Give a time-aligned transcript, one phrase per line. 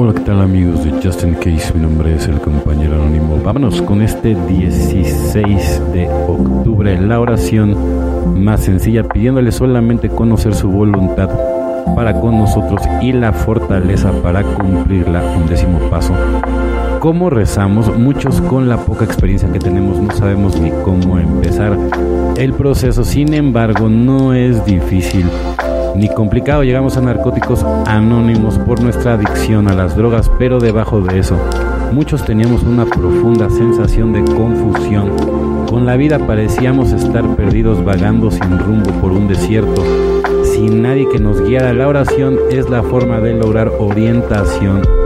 [0.00, 1.72] Hola, ¿qué tal amigos de Justin Case?
[1.74, 3.36] Mi nombre es el compañero anónimo.
[3.44, 11.28] Vámonos con este 16 de octubre, la oración más sencilla, pidiéndole solamente conocer su voluntad
[11.96, 15.20] para con nosotros y la fortaleza para cumplirla.
[15.36, 16.14] Un décimo paso.
[17.00, 17.98] ¿Cómo rezamos?
[17.98, 21.76] Muchos con la poca experiencia que tenemos no sabemos ni cómo empezar
[22.36, 23.02] el proceso.
[23.02, 25.26] Sin embargo, no es difícil
[25.96, 26.62] ni complicado.
[26.62, 31.36] Llegamos a narcóticos anónimos por nuestra adicción a las drogas, pero debajo de eso,
[31.92, 35.10] muchos teníamos una profunda sensación de confusión.
[35.68, 39.84] Con la vida parecíamos estar perdidos vagando sin rumbo por un desierto,
[40.44, 41.72] sin nadie que nos guiara.
[41.72, 44.97] La oración es la forma de lograr orientación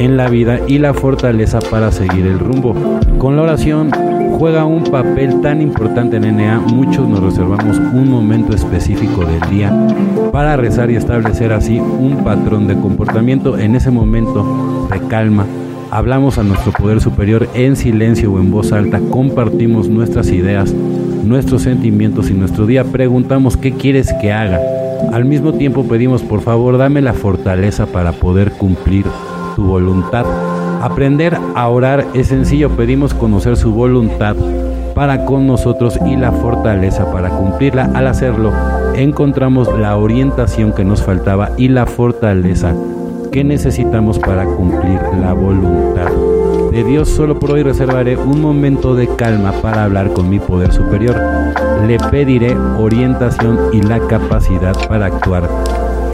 [0.00, 2.74] en la vida y la fortaleza para seguir el rumbo.
[3.18, 3.90] Con la oración
[4.38, 9.70] juega un papel tan importante en NA, muchos nos reservamos un momento específico del día
[10.32, 13.58] para rezar y establecer así un patrón de comportamiento.
[13.58, 15.44] En ese momento de calma,
[15.90, 21.60] hablamos a nuestro poder superior en silencio o en voz alta, compartimos nuestras ideas, nuestros
[21.60, 24.60] sentimientos y nuestro día, preguntamos qué quieres que haga.
[25.12, 29.04] Al mismo tiempo pedimos, por favor, dame la fortaleza para poder cumplir
[29.54, 30.24] tu voluntad.
[30.82, 34.36] Aprender a orar es sencillo, pedimos conocer su voluntad
[34.94, 37.90] para con nosotros y la fortaleza para cumplirla.
[37.94, 38.52] Al hacerlo,
[38.94, 42.74] encontramos la orientación que nos faltaba y la fortaleza
[43.30, 46.10] que necesitamos para cumplir la voluntad
[46.70, 47.08] de Dios.
[47.08, 51.16] Solo por hoy reservaré un momento de calma para hablar con mi poder superior.
[51.86, 55.48] Le pediré orientación y la capacidad para actuar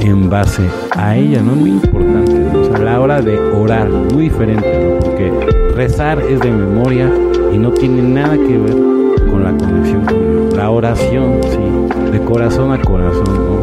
[0.00, 0.62] en base
[0.96, 1.54] a ella, ¿no?
[1.54, 2.60] Muy importante, ¿no?
[2.60, 5.00] o sea, a la hora de orar, muy diferente, ¿no?
[5.00, 5.30] Porque
[5.74, 7.10] rezar es de memoria
[7.52, 8.76] y no tiene nada que ver
[9.30, 10.56] con la conexión con Dios.
[10.56, 13.56] La oración, sí, de corazón a corazón, ¿no?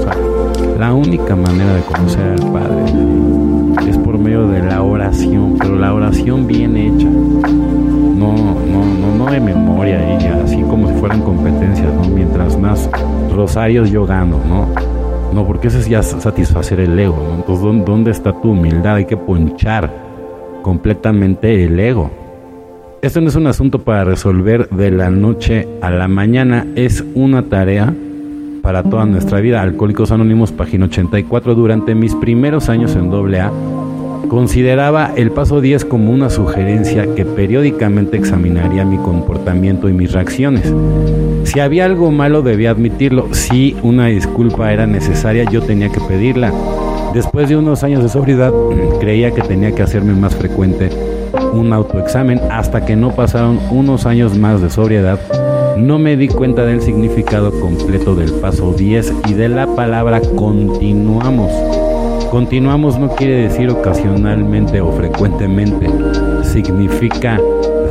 [0.80, 2.84] La única manera de conocer al Padre
[3.88, 7.08] es por medio de la oración, pero la oración bien hecha.
[7.08, 10.00] No, no, no, no de memoria,
[10.44, 12.04] así como si fueran competencias, ¿no?
[12.04, 12.90] Mientras más
[13.34, 14.68] rosarios yo gano, ¿no?
[15.34, 17.18] No, porque eso es ya satisfacer el ego.
[17.36, 18.96] Entonces, ¿dónde está tu humildad?
[18.96, 19.92] Hay que ponchar
[20.62, 22.12] completamente el ego.
[23.02, 27.44] Esto no es un asunto para resolver de la noche a la mañana, es una
[27.44, 27.94] tarea
[28.62, 29.62] para toda nuestra vida.
[29.62, 31.54] Alcohólicos Anónimos, página 84.
[31.54, 33.52] Durante mis primeros años en AA,
[34.34, 40.74] consideraba el paso 10 como una sugerencia que periódicamente examinaría mi comportamiento y mis reacciones.
[41.44, 43.28] Si había algo malo debía admitirlo.
[43.32, 46.52] Si una disculpa era necesaria, yo tenía que pedirla.
[47.14, 48.52] Después de unos años de sobriedad,
[49.00, 50.90] creía que tenía que hacerme más frecuente
[51.54, 55.20] un autoexamen hasta que no pasaron unos años más de sobriedad.
[55.78, 61.52] No me di cuenta del significado completo del paso 10 y de la palabra continuamos.
[62.34, 65.88] Continuamos no quiere decir ocasionalmente o frecuentemente.
[66.42, 67.40] Significa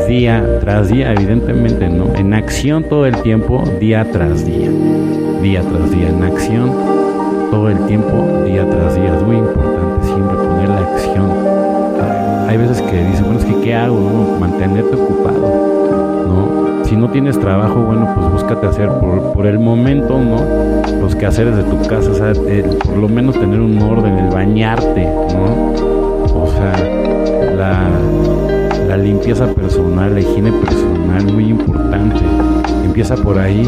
[0.09, 2.13] día tras día, evidentemente, ¿no?
[2.17, 4.69] En acción todo el tiempo, día tras día.
[5.41, 6.73] Día tras día, en acción
[7.53, 9.15] todo el tiempo, día tras día.
[9.17, 11.31] Es muy importante siempre poner la acción.
[12.49, 14.39] Hay veces que dicen, bueno, es que ¿qué hago?
[14.41, 16.62] Mantenerte ocupado, ¿no?
[16.93, 20.37] Si no tienes trabajo, bueno, pues búscate hacer por, el momento, ¿no?
[21.01, 22.35] Los quehaceres de tu casa, o sea,
[22.85, 25.73] por lo menos tener un orden, el bañarte, ¿no?
[26.35, 26.75] O sea,
[27.57, 27.89] la
[28.89, 32.21] la limpieza personal, la higiene personal, muy importante.
[32.85, 33.67] Empieza por ahí,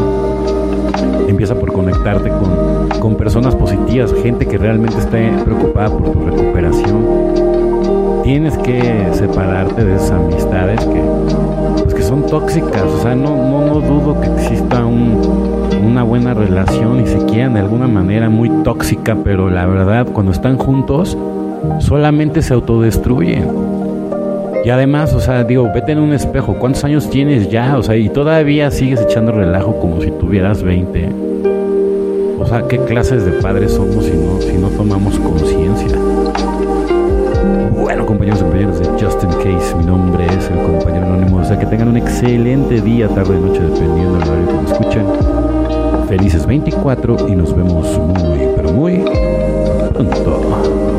[1.27, 8.21] empieza por conectarte con, con personas positivas, gente que realmente esté preocupada por tu recuperación.
[8.23, 11.01] Tienes que separarte de esas amistades que
[12.15, 12.83] son tóxicas.
[12.83, 15.19] O sea, no, no, no dudo que exista un,
[15.85, 20.31] una buena relación y se quieran de alguna manera muy tóxica, pero la verdad, cuando
[20.31, 21.17] están juntos,
[21.79, 23.47] solamente se autodestruyen.
[24.63, 27.77] Y además, o sea, digo, vete en un espejo, ¿cuántos años tienes ya?
[27.77, 31.09] O sea, y todavía sigues echando relajo como si tuvieras 20.
[32.39, 35.97] O sea, ¿qué clases de padres somos si no, si no tomamos conciencia?
[37.79, 40.57] Bueno, compañeros y compañeras de Justin Case, mi nombre es el
[41.77, 45.05] tengan un excelente día, tarde, noche, dependiendo del horario que me escuchen.
[46.07, 49.03] Felices 24 y nos vemos muy, pero muy
[49.91, 50.94] pronto.